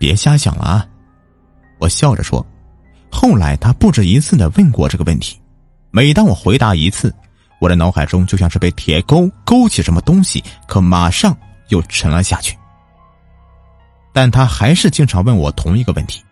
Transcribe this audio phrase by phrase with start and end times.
[0.00, 0.88] 别瞎想了啊！
[1.78, 2.44] 我笑着说。
[3.12, 5.38] 后来他不止一次的问过这个问题，
[5.90, 7.14] 每当我回答一次，
[7.60, 11.36] 我的脑海中就像是被铁钩勾起什么东西，可马上
[11.68, 12.56] 又沉了下去。
[14.14, 16.24] 但他还是经常问我同一个问题，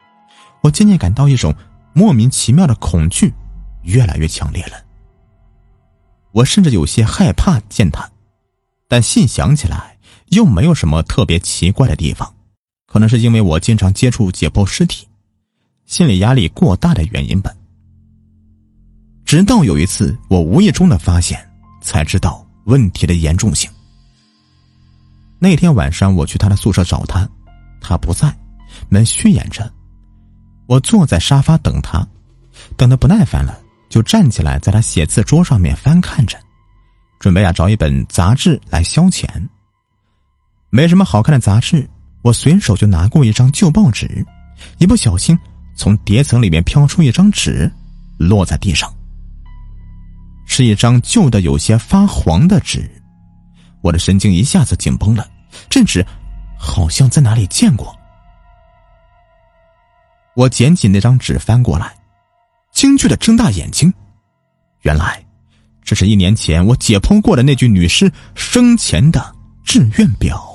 [0.62, 1.54] 我渐渐感到一种
[1.92, 3.34] 莫名其妙的恐惧，
[3.82, 4.78] 越来越强烈了。
[6.32, 8.08] 我甚至有些害怕见他，
[8.86, 9.98] 但细想起来
[10.28, 12.32] 又没有什么特别奇怪的地方，
[12.88, 15.06] 可能是因为我经常接触解剖尸体，
[15.84, 17.52] 心理压力过大的原因吧。
[19.24, 21.38] 直到有一次我无意中的发现，
[21.82, 23.70] 才知道问题的严重性。
[25.38, 27.28] 那天晚上我去他的宿舍找他，
[27.78, 28.34] 他不在，
[28.88, 29.70] 门虚掩着，
[30.66, 32.04] 我坐在沙发等他，
[32.76, 33.60] 等的不耐烦了。
[33.90, 36.38] 就站起来，在他写字桌上面翻看着，
[37.18, 39.26] 准备啊找一本杂志来消遣。
[40.68, 41.88] 没什么好看的杂志，
[42.22, 44.26] 我随手就拿过一张旧报纸，
[44.78, 45.38] 一不小心
[45.76, 47.70] 从叠层里面飘出一张纸，
[48.18, 48.92] 落在地上。
[50.46, 52.90] 是一张旧的有些发黄的纸，
[53.82, 55.28] 我的神经一下子紧绷了，
[55.68, 56.04] 这纸
[56.58, 57.94] 好像在哪里见过。
[60.34, 61.94] 我捡起那张纸翻过来。
[62.70, 63.92] 惊惧的睁大眼睛，
[64.82, 65.20] 原来
[65.82, 70.47] 这是一年前我解剖过的那具女尸生前的志愿表。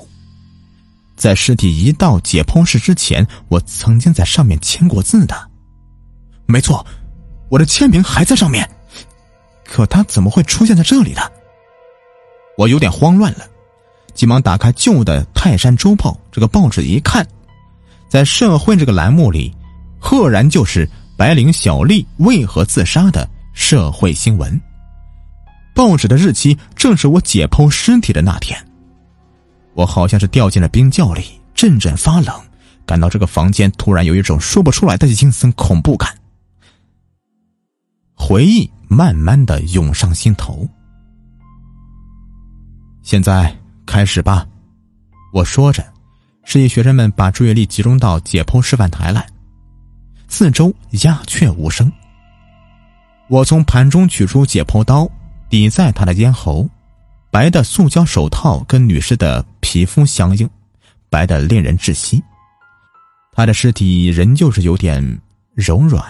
[1.16, 5.50] 在尸体移到解剖室之前，我曾经在上面签过字的。
[6.46, 6.84] 没错，
[7.48, 8.68] 我的签名还在上面。
[9.64, 11.22] 可他怎么会出现在这里呢？
[12.56, 13.46] 我有点慌乱了，
[14.14, 17.26] 急忙打开旧的《泰山周报》这个报纸一看，
[18.08, 19.54] 在社会这个栏目里，
[19.98, 20.88] 赫然就是。
[21.16, 24.60] 白领小丽为何自杀的社会新闻。
[25.72, 28.58] 报纸的日期正是我解剖尸体的那天。
[29.74, 32.34] 我好像是掉进了冰窖里，阵阵发冷，
[32.86, 36.16] 感到这个房间突然有一种说不出来的阴森恐怖感。
[38.14, 40.66] 回忆慢慢的涌上心头。
[43.02, 43.54] 现在
[43.84, 44.46] 开始吧，
[45.32, 45.84] 我说着，
[46.44, 49.26] 示意学生们把注意力集中到解剖示范台来。
[50.28, 50.72] 四周
[51.02, 51.92] 鸦雀无声。
[53.28, 55.08] 我从盘中取出解剖刀，
[55.50, 56.68] 抵在他的咽喉。
[57.34, 60.48] 白的塑胶手套跟女士的皮肤相应，
[61.10, 62.22] 白的令人窒息。
[63.32, 65.02] 他的尸体仍旧是有点
[65.52, 66.00] 柔软，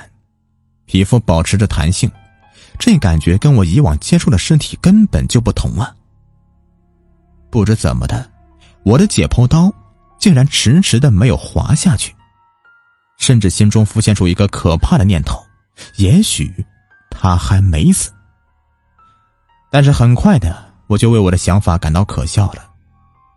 [0.85, 2.11] 皮肤保持着弹性，
[2.79, 5.97] 这感觉跟我以往接触的尸体根本就不同啊！
[7.49, 8.31] 不知怎么的，
[8.83, 9.73] 我的解剖刀
[10.19, 12.15] 竟然迟迟的没有滑下去。
[13.17, 15.43] 甚至心中浮现出一个可怕的念头：
[15.97, 16.53] 也许
[17.09, 18.13] 他还没死。
[19.71, 22.71] 但是很快的，我就为我的想法感到可笑了。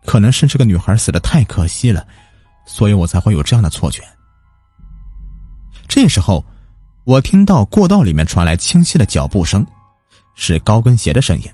[0.06, 2.08] 可能是这个女孩死的太可惜了，
[2.66, 4.02] 所以我才会有这样的错觉。
[5.88, 6.46] 这时候，
[7.03, 9.66] 我听到过道里面传来清晰的脚步声，
[10.36, 11.52] 是高跟鞋的声音，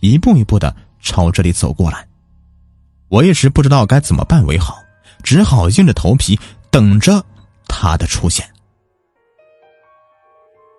[0.00, 2.06] 一步一步的朝这里走过来。
[3.08, 4.78] 我一时不知道该怎么办为好，
[5.22, 6.38] 只好硬着头皮
[6.70, 7.24] 等着。
[7.66, 8.46] 他的出现，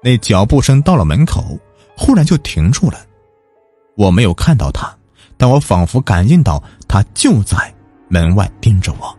[0.04, 1.60] 那脚步声到了门口，
[1.98, 3.00] 忽然就停住了。
[3.96, 4.96] 我没有看到他，
[5.38, 7.74] 但我仿佛感应到他就在
[8.10, 9.18] 门外盯着我。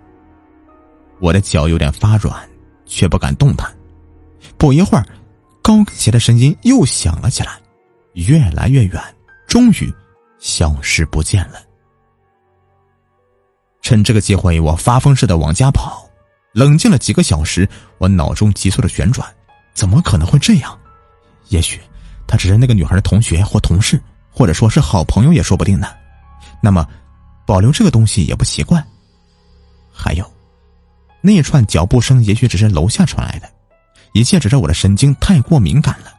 [1.21, 2.49] 我的脚有点发软，
[2.85, 3.75] 却不敢动弹。
[4.59, 5.07] 不一会儿，
[5.63, 7.59] 高跟鞋的声音又响了起来，
[8.13, 9.03] 越来越远，
[9.47, 9.93] 终于
[10.39, 11.61] 消失不见了。
[13.81, 16.05] 趁这个机会，我发疯似的往家跑。
[16.53, 19.27] 冷静了几个小时，我脑中急速的旋转，
[19.75, 20.79] 怎么可能会这样？
[21.49, 21.81] 也许
[22.27, 24.01] 他只是那个女孩的同学或同事，
[24.37, 25.89] 或者说是好朋友也说不定呢。
[26.61, 26.87] 那么，
[27.47, 28.85] 保留这个东西也不奇怪。
[29.91, 30.31] 还有，
[31.23, 33.49] 那一串脚步声也许只是楼下传来的，
[34.13, 36.13] 一切只是我的神经太过敏感了。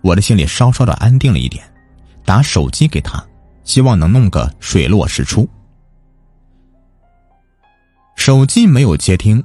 [0.00, 1.64] 我的心里稍稍的安定了一点，
[2.24, 3.24] 打手机给他，
[3.62, 5.48] 希望能弄个水落石出。
[8.16, 9.42] 手机没有接听，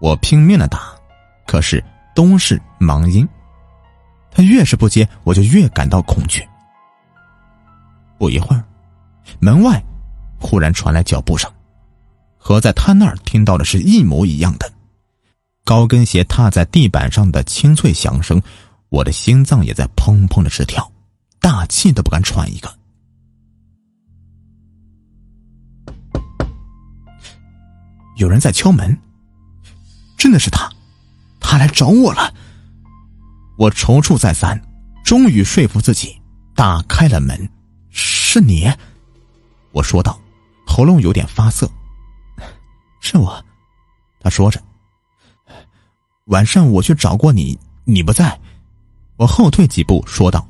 [0.00, 0.92] 我拼命的打，
[1.46, 1.82] 可是
[2.16, 3.28] 都是忙音。
[4.34, 6.46] 他越是不接，我就越感到恐惧。
[8.18, 8.64] 不一会儿，
[9.38, 9.80] 门外
[10.40, 11.50] 忽然传来脚步声，
[12.36, 14.72] 和在他那儿听到的是一模一样的，
[15.64, 18.42] 高跟鞋踏在地板上的清脆响声，
[18.88, 20.90] 我的心脏也在砰砰的直跳，
[21.38, 22.74] 大气都不敢喘一个。
[28.16, 28.96] 有人在敲门，
[30.16, 30.70] 真的是他，
[31.40, 32.34] 他来找我了。
[33.56, 34.60] 我踌躇再三，
[35.04, 36.20] 终于说服自己
[36.54, 37.48] 打开了门。
[37.90, 38.68] 是你，
[39.72, 40.18] 我说道，
[40.66, 41.70] 喉咙有点发涩。
[43.00, 43.44] 是我。
[44.20, 44.60] 他说着，
[46.26, 48.40] 晚上我去找过你，你不在。
[49.16, 50.44] 我后退几步说道：“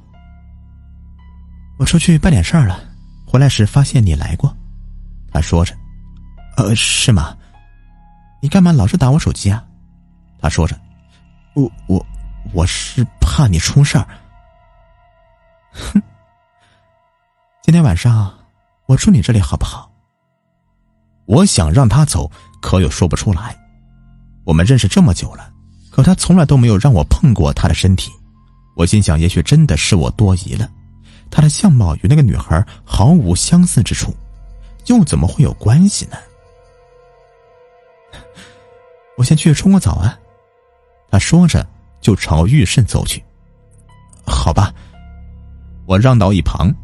[1.76, 2.82] 我出去办点事儿了，
[3.26, 4.56] 回来时发现你来过。”
[5.30, 5.76] 他说着
[6.56, 7.36] ：“呃，是吗？
[8.40, 9.62] 你干嘛老是打我手机啊？”
[10.40, 10.80] 他说着
[11.54, 12.06] ：“我我
[12.52, 14.06] 我是怕你出事儿。”
[15.72, 16.00] 哼，
[17.62, 18.32] 今天晚上
[18.86, 19.90] 我住你这里好不好？
[21.26, 22.30] 我想让他走，
[22.60, 23.56] 可又说不出来。
[24.44, 25.50] 我们认识这么久了，
[25.90, 28.12] 可他从来都没有让我碰过他的身体。
[28.76, 30.70] 我心想，也许真的是我多疑了。
[31.30, 34.14] 他的相貌与那个女孩毫无相似之处，
[34.86, 36.16] 又怎么会有关系呢？
[39.16, 40.18] 我先去冲个澡啊。
[41.10, 41.66] 他说着
[42.04, 43.24] 就朝浴室走去。
[44.26, 44.72] 好吧。
[45.86, 46.74] 我让到一旁，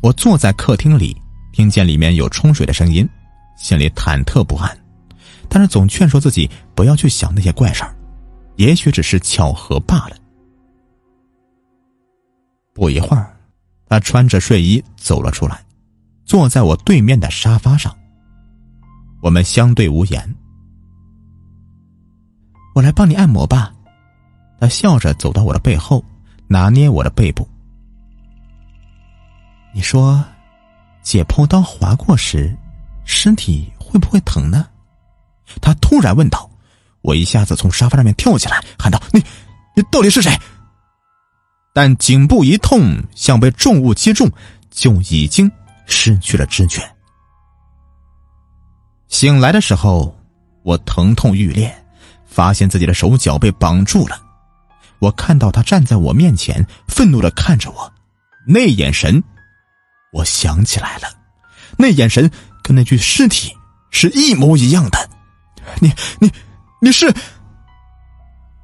[0.00, 1.16] 我坐在客厅里，
[1.52, 3.08] 听见里面有冲水的声音，
[3.58, 4.78] 心里忐忑不安，
[5.48, 7.92] 但是总劝说自己不要去想那些怪事儿，
[8.54, 10.16] 也许只是巧合罢了。
[12.72, 13.36] 不一会儿，
[13.88, 15.60] 他穿着睡衣走了出来，
[16.24, 17.92] 坐在我对面的沙发上。
[19.22, 20.35] 我们相对无言。
[22.76, 23.72] 我来帮你按摩吧，
[24.60, 26.04] 他笑着走到我的背后。
[26.46, 27.48] 拿捏我的背部，
[29.74, 30.22] 你说，
[31.02, 32.56] 解剖刀划过时，
[33.04, 34.68] 身体会不会疼呢？
[35.60, 36.48] 他突然问道。
[37.00, 39.20] 我一下子从沙发上面跳起来，喊道：“你，
[39.74, 40.38] 你到底是谁？”
[41.74, 44.30] 但颈部一痛，像被重物击中，
[44.70, 45.50] 就已经
[45.86, 46.80] 失去了知觉。
[49.08, 50.16] 醒来的时候，
[50.62, 51.76] 我疼痛欲裂，
[52.36, 54.20] 发现自己的手脚被绑住了。
[54.98, 57.90] 我看到他站在我面前，愤怒的看着我，
[58.46, 59.24] 那眼神，
[60.12, 61.08] 我想起来了，
[61.78, 62.30] 那眼神
[62.62, 63.56] 跟那具尸体
[63.90, 65.08] 是一模一样的。
[65.80, 65.90] 你
[66.20, 66.30] 你
[66.82, 67.10] 你是？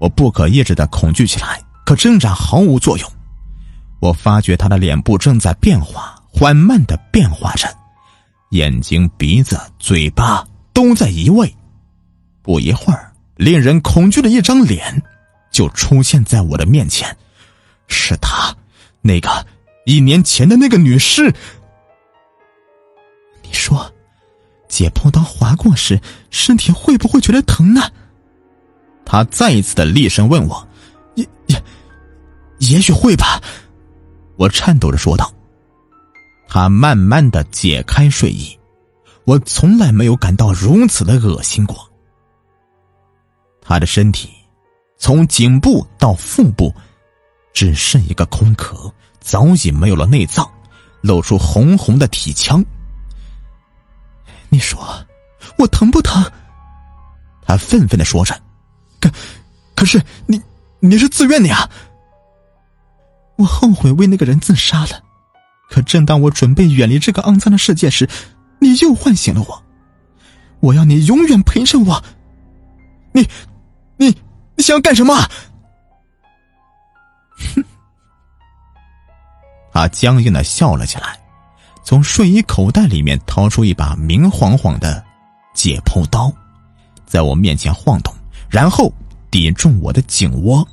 [0.00, 3.10] 我不可抑制的恐惧起来，可挣扎毫无作用。
[4.00, 7.66] 我发觉他的脸部正在变化，缓慢的变化着，
[8.50, 11.56] 眼睛、鼻子、嘴巴都在移位。
[12.42, 13.11] 不一会儿，
[13.42, 15.02] 令人恐惧的一张脸。
[15.50, 17.14] 就出现在我的面前，
[17.86, 18.56] 是他，
[19.02, 19.46] 那个
[19.84, 21.30] 一年前的那个女尸。
[23.42, 23.92] 你说，
[24.66, 26.00] 解剖刀划过时，
[26.30, 27.82] 身体会不会觉得疼呢？
[29.04, 30.66] 他再一次的厉声问我，
[31.16, 31.62] 也也，
[32.60, 33.38] 也许会吧。
[34.36, 35.30] 我颤抖着说道。
[36.48, 38.58] 他慢慢的解开睡衣，
[39.24, 41.91] 我从来没有感到如此的恶心过。
[43.72, 44.28] 他的身体。
[44.98, 46.74] 从颈部到腹部，
[47.54, 50.46] 只剩一个空壳，早已没有了内脏，
[51.00, 52.62] 露出红红的体腔。
[54.50, 54.78] 你说
[55.56, 56.22] 我疼不疼？
[57.46, 58.38] 他愤愤的说着。
[59.00, 59.10] 可
[59.74, 60.40] 可是你
[60.78, 61.68] 你是自愿的呀！
[63.36, 65.02] 我后悔为那个人自杀了，
[65.70, 68.06] 可正当我准备远离这个肮脏的世界时，
[68.60, 69.62] 你又唤醒了我。
[70.60, 72.04] 我要你永远陪着我。
[73.14, 73.28] 你，
[74.02, 74.16] 你。
[74.54, 75.16] 你想要干什么？
[77.54, 77.64] 哼！
[79.72, 81.18] 他僵硬的笑了起来，
[81.82, 85.02] 从睡衣口袋里面掏出一把明晃晃的
[85.54, 86.30] 解剖刀，
[87.06, 88.14] 在我面前晃动，
[88.50, 88.92] 然后
[89.30, 90.68] 抵中我的颈窝。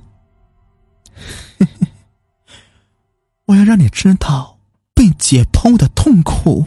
[3.45, 4.57] 我要让你知道
[4.93, 6.65] 被解剖的痛苦。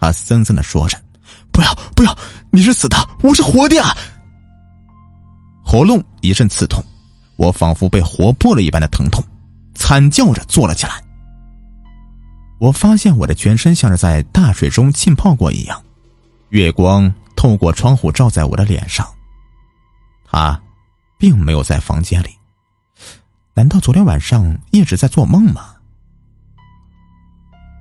[0.00, 1.00] 他森森的说着
[1.52, 2.18] ：“不要，不要！
[2.50, 3.96] 你是死的，我是活的呀！”
[5.72, 6.84] 喉咙一阵刺痛，
[7.36, 9.24] 我仿佛被活剥了一般的疼痛，
[9.74, 11.02] 惨叫着坐了起来。
[12.60, 15.82] 我发现我的全身像是在大水中浸泡过一样，
[16.50, 19.08] 月光透过窗户照在我的脸上。
[20.26, 20.60] 他，
[21.18, 22.28] 并没有在房间里，
[23.54, 25.70] 难道昨天晚上一直在做梦吗？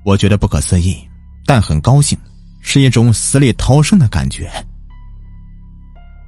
[0.06, 1.06] 我觉得不可思议，
[1.46, 2.18] 但很高兴，
[2.62, 4.50] 是一种死里逃生的感觉。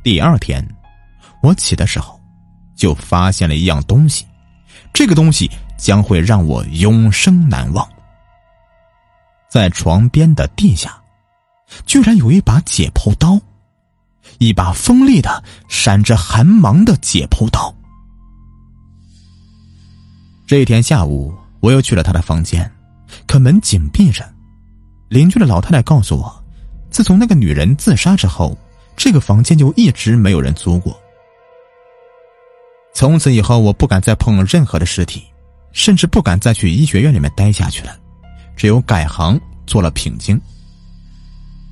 [0.03, 0.61] 第二天。
[1.43, 2.17] 我起的时候，
[2.73, 4.25] 就发现了一样东西，
[4.93, 7.85] 这个东西将会让我永生难忘。
[9.49, 10.97] 在床边的地下，
[11.85, 13.37] 居然有一把解剖刀，
[14.37, 17.75] 一把锋利的、闪着寒芒的解剖刀。
[20.47, 22.71] 这一天下午，我又去了他的房间，
[23.27, 24.23] 可门紧闭着。
[25.09, 26.43] 邻居的老太太告诉我，
[26.89, 28.57] 自从那个女人自杀之后，
[28.95, 30.97] 这个房间就一直没有人租过。
[32.93, 35.23] 从此以后，我不敢再碰任何的尸体，
[35.71, 37.95] 甚至不敢再去医学院里面待下去了，
[38.55, 40.39] 只有改行做了品经。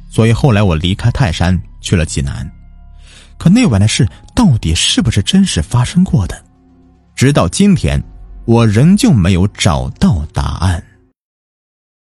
[0.10, 2.50] 所以后来我离开泰山去了济南。
[3.38, 6.44] 可那晚的事到底是不是真实发生过的？
[7.16, 8.04] 直到今天，
[8.46, 10.84] 我仍旧没有找到答案。